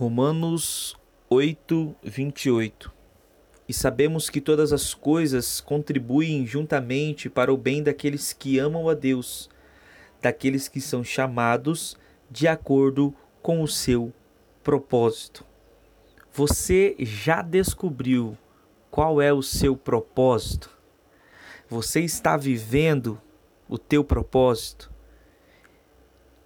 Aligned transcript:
Romanos 0.00 0.96
8, 1.28 1.92
28 2.04 2.92
E 3.68 3.74
sabemos 3.74 4.30
que 4.30 4.40
todas 4.40 4.72
as 4.72 4.94
coisas 4.94 5.60
contribuem 5.60 6.46
juntamente 6.46 7.28
para 7.28 7.52
o 7.52 7.56
bem 7.56 7.82
daqueles 7.82 8.32
que 8.32 8.60
amam 8.60 8.88
a 8.88 8.94
Deus, 8.94 9.50
daqueles 10.22 10.68
que 10.68 10.80
são 10.80 11.02
chamados 11.02 11.98
de 12.30 12.46
acordo 12.46 13.12
com 13.42 13.60
o 13.60 13.66
seu 13.66 14.12
propósito. 14.62 15.44
Você 16.32 16.94
já 17.00 17.42
descobriu 17.42 18.38
qual 18.92 19.20
é 19.20 19.32
o 19.32 19.42
seu 19.42 19.76
propósito? 19.76 20.70
Você 21.68 22.02
está 22.02 22.36
vivendo 22.36 23.20
o 23.68 23.76
teu 23.76 24.04
propósito? 24.04 24.92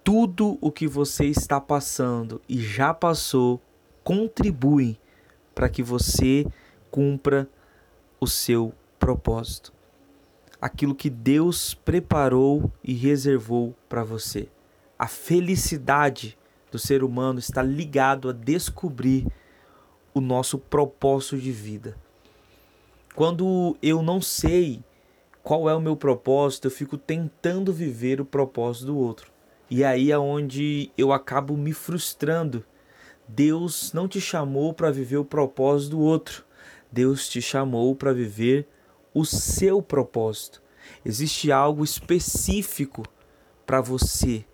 Tudo 0.03 0.57
o 0.59 0.71
que 0.71 0.85
você 0.85 1.25
está 1.25 1.61
passando 1.61 2.41
e 2.47 2.59
já 2.59 2.93
passou 2.93 3.61
contribui 4.03 4.97
para 5.55 5.69
que 5.69 5.81
você 5.81 6.45
cumpra 6.91 7.47
o 8.19 8.27
seu 8.27 8.73
propósito. 8.99 9.73
Aquilo 10.59 10.95
que 10.95 11.09
Deus 11.09 11.73
preparou 11.73 12.71
e 12.83 12.93
reservou 12.93 13.75
para 13.87 14.03
você. 14.03 14.49
A 14.97 15.07
felicidade 15.07 16.37
do 16.71 16.79
ser 16.79 17.03
humano 17.03 17.39
está 17.39 17.61
ligado 17.61 18.29
a 18.29 18.33
descobrir 18.33 19.27
o 20.13 20.21
nosso 20.21 20.57
propósito 20.57 21.37
de 21.37 21.51
vida. 21.51 21.97
Quando 23.15 23.77
eu 23.81 24.01
não 24.01 24.21
sei 24.21 24.83
qual 25.41 25.69
é 25.69 25.75
o 25.75 25.81
meu 25.81 25.95
propósito, 25.95 26.67
eu 26.67 26.71
fico 26.71 26.97
tentando 26.97 27.73
viver 27.73 28.21
o 28.21 28.25
propósito 28.25 28.87
do 28.87 28.97
outro. 28.97 29.32
E 29.75 29.83
aí 29.83 30.11
é 30.11 30.19
onde 30.19 30.91
eu 30.95 31.11
acabo 31.11 31.57
me 31.57 31.73
frustrando. 31.73 32.63
Deus 33.27 33.91
não 33.91 34.07
te 34.07 34.21
chamou 34.21 34.71
para 34.71 34.91
viver 34.91 35.17
o 35.17 35.25
propósito 35.25 35.97
do 35.97 35.99
outro. 35.99 36.45
Deus 36.91 37.27
te 37.27 37.41
chamou 37.41 37.95
para 37.95 38.13
viver 38.13 38.67
o 39.15 39.25
seu 39.25 39.81
propósito. 39.81 40.61
Existe 41.03 41.51
algo 41.51 41.83
específico 41.83 43.03
para 43.65 43.81
você. 43.81 44.45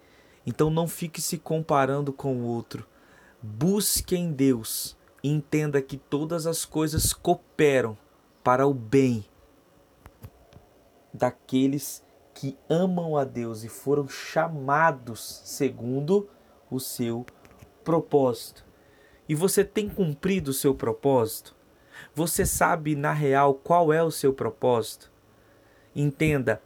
Então 0.47 0.69
não 0.69 0.87
fique 0.87 1.21
se 1.21 1.37
comparando 1.37 2.13
com 2.13 2.37
o 2.37 2.45
outro. 2.45 2.87
Busque 3.43 4.15
em 4.15 4.31
Deus 4.31 4.95
e 5.21 5.29
entenda 5.29 5.81
que 5.81 5.97
todas 5.97 6.47
as 6.47 6.63
coisas 6.63 7.11
cooperam 7.11 7.97
para 8.41 8.65
o 8.65 8.73
bem 8.73 9.25
daqueles 11.13 12.01
que 12.39 12.57
amam 12.69 13.17
a 13.17 13.25
Deus 13.25 13.65
e 13.65 13.67
foram 13.67 14.07
chamados 14.07 15.41
segundo 15.43 16.29
o 16.71 16.79
seu 16.79 17.25
propósito. 17.83 18.63
E 19.27 19.35
você 19.35 19.61
tem 19.61 19.89
cumprido 19.89 20.51
o 20.51 20.53
seu 20.53 20.73
propósito? 20.73 21.53
Você 22.15 22.45
sabe 22.45 22.95
na 22.95 23.11
real 23.11 23.53
qual 23.53 23.91
é 23.91 24.01
o 24.01 24.09
seu 24.09 24.31
propósito? 24.31 25.11
Entenda, 25.93 26.61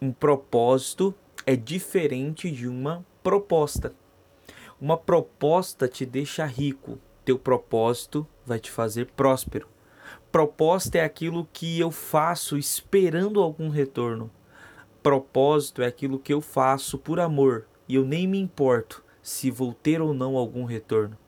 um 0.00 0.10
propósito 0.10 1.14
é 1.44 1.54
diferente 1.54 2.50
de 2.50 2.66
uma 2.66 3.04
proposta. 3.22 3.92
Uma 4.80 4.96
proposta 4.96 5.86
te 5.86 6.06
deixa 6.06 6.46
rico, 6.46 6.98
teu 7.26 7.38
propósito 7.38 8.26
vai 8.46 8.58
te 8.58 8.70
fazer 8.70 9.10
próspero. 9.14 9.68
Proposta 10.32 10.96
é 10.96 11.04
aquilo 11.04 11.46
que 11.52 11.78
eu 11.78 11.90
faço 11.90 12.56
esperando 12.56 13.42
algum 13.42 13.68
retorno 13.68 14.30
propósito 15.04 15.82
é 15.82 15.86
aquilo 15.86 16.18
que 16.18 16.32
eu 16.32 16.40
faço 16.40 16.96
por 16.96 17.20
amor 17.20 17.66
e 17.86 17.94
eu 17.94 18.06
nem 18.06 18.26
me 18.26 18.40
importo 18.40 19.04
se 19.22 19.50
vou 19.50 19.74
ter 19.74 20.00
ou 20.00 20.14
não 20.14 20.34
algum 20.34 20.64
retorno. 20.64 21.18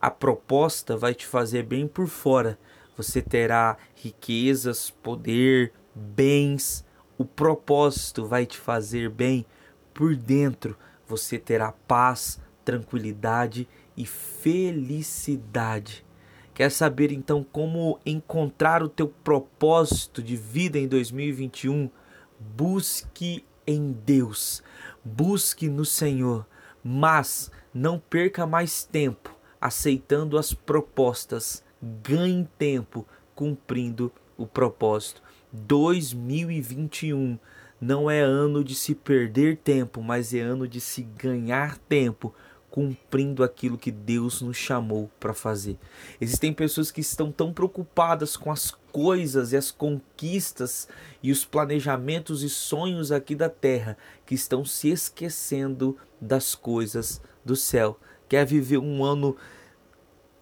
A 0.00 0.10
proposta 0.10 0.96
vai 0.96 1.14
te 1.14 1.26
fazer 1.26 1.62
bem 1.62 1.86
por 1.86 2.06
fora. 2.06 2.58
Você 2.96 3.20
terá 3.20 3.76
riquezas, 3.94 4.88
poder, 4.88 5.74
bens. 5.94 6.82
O 7.18 7.26
propósito 7.26 8.24
vai 8.24 8.46
te 8.46 8.56
fazer 8.56 9.10
bem 9.10 9.44
por 9.92 10.16
dentro. 10.16 10.74
Você 11.06 11.38
terá 11.38 11.72
paz, 11.86 12.40
tranquilidade 12.64 13.68
e 13.94 14.06
felicidade. 14.06 16.06
Quer 16.54 16.70
saber 16.70 17.12
então 17.12 17.44
como 17.44 18.00
encontrar 18.06 18.82
o 18.82 18.88
teu 18.88 19.08
propósito 19.08 20.22
de 20.22 20.36
vida 20.36 20.78
em 20.78 20.88
2021? 20.88 21.90
Busque 22.38 23.44
em 23.66 23.92
Deus, 23.92 24.62
busque 25.04 25.68
no 25.68 25.84
Senhor, 25.84 26.46
mas 26.82 27.50
não 27.74 27.98
perca 27.98 28.46
mais 28.46 28.84
tempo 28.84 29.36
aceitando 29.60 30.38
as 30.38 30.52
propostas, 30.52 31.64
ganhe 31.82 32.48
tempo 32.58 33.06
cumprindo 33.34 34.12
o 34.36 34.46
propósito. 34.46 35.22
2021 35.52 37.38
não 37.80 38.10
é 38.10 38.20
ano 38.20 38.62
de 38.62 38.74
se 38.74 38.94
perder 38.94 39.58
tempo, 39.58 40.02
mas 40.02 40.32
é 40.32 40.40
ano 40.40 40.66
de 40.68 40.80
se 40.80 41.02
ganhar 41.02 41.76
tempo 41.78 42.34
cumprindo 42.76 43.42
aquilo 43.42 43.78
que 43.78 43.90
Deus 43.90 44.42
nos 44.42 44.58
chamou 44.58 45.10
para 45.18 45.32
fazer. 45.32 45.78
Existem 46.20 46.52
pessoas 46.52 46.90
que 46.90 47.00
estão 47.00 47.32
tão 47.32 47.50
preocupadas 47.50 48.36
com 48.36 48.52
as 48.52 48.70
coisas 48.92 49.52
e 49.52 49.56
as 49.56 49.70
conquistas 49.70 50.86
e 51.22 51.32
os 51.32 51.42
planejamentos 51.42 52.42
e 52.42 52.50
sonhos 52.50 53.10
aqui 53.10 53.34
da 53.34 53.48
terra 53.48 53.96
que 54.26 54.34
estão 54.34 54.62
se 54.62 54.90
esquecendo 54.90 55.96
das 56.20 56.54
coisas 56.54 57.22
do 57.42 57.56
céu. 57.56 57.98
Quer 58.28 58.44
viver 58.44 58.76
um 58.76 59.02
ano 59.02 59.34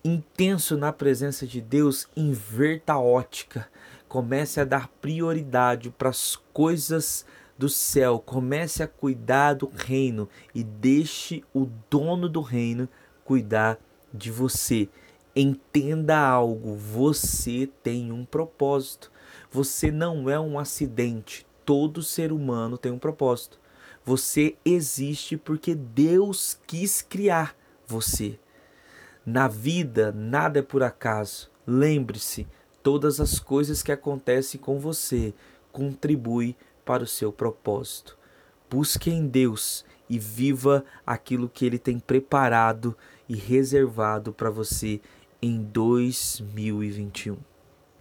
intenso 0.04 0.76
na 0.76 0.92
presença 0.92 1.46
de 1.46 1.60
Deus? 1.60 2.08
Inverta 2.16 2.94
a 2.94 3.00
ótica. 3.00 3.68
Comece 4.08 4.60
a 4.60 4.64
dar 4.64 4.88
prioridade 5.00 5.88
para 5.88 6.08
as 6.08 6.34
coisas 6.52 7.24
do 7.56 7.68
céu, 7.68 8.18
comece 8.18 8.82
a 8.82 8.88
cuidar 8.88 9.54
do 9.54 9.70
reino 9.72 10.28
e 10.54 10.62
deixe 10.62 11.44
o 11.54 11.68
dono 11.88 12.28
do 12.28 12.40
reino 12.40 12.88
cuidar 13.24 13.78
de 14.12 14.30
você. 14.30 14.88
Entenda 15.34 16.18
algo, 16.18 16.76
você 16.76 17.68
tem 17.82 18.12
um 18.12 18.24
propósito. 18.24 19.10
Você 19.50 19.90
não 19.90 20.28
é 20.28 20.38
um 20.38 20.58
acidente. 20.58 21.46
Todo 21.64 22.02
ser 22.02 22.32
humano 22.32 22.76
tem 22.76 22.92
um 22.92 22.98
propósito. 22.98 23.58
Você 24.04 24.56
existe 24.64 25.36
porque 25.36 25.74
Deus 25.74 26.58
quis 26.66 27.02
criar 27.02 27.56
você. 27.86 28.38
Na 29.24 29.48
vida, 29.48 30.12
nada 30.12 30.58
é 30.58 30.62
por 30.62 30.82
acaso. 30.82 31.50
Lembre-se, 31.66 32.46
todas 32.82 33.18
as 33.20 33.38
coisas 33.38 33.82
que 33.82 33.90
acontecem 33.90 34.60
com 34.60 34.78
você 34.78 35.32
contribuem 35.72 36.54
para 36.84 37.02
o 37.02 37.06
seu 37.06 37.32
propósito. 37.32 38.18
Busque 38.70 39.10
em 39.10 39.26
Deus 39.26 39.84
e 40.08 40.18
viva 40.18 40.84
aquilo 41.06 41.48
que 41.48 41.64
Ele 41.64 41.78
tem 41.78 41.98
preparado 41.98 42.96
e 43.28 43.34
reservado 43.34 44.32
para 44.32 44.50
você 44.50 45.00
em 45.40 45.62
2021. 45.62 47.53